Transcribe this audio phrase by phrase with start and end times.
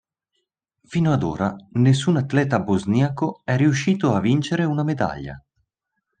[0.81, 5.39] Fino ad ora nessun atleta bosniaco è riuscito a vincere una medaglia.